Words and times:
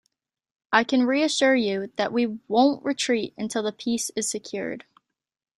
I 0.73 0.83
can 0.83 1.03
reassure 1.05 1.53
you, 1.53 1.91
that 1.97 2.11
we 2.11 2.25
won't 2.47 2.83
retreat 2.83 3.35
until 3.37 3.61
the 3.61 3.71
peace 3.71 4.09
is 4.15 4.27
secured. 4.27 4.83